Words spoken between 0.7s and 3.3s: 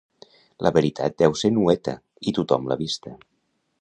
veritat deu ser nueta i tothom l'ha vista.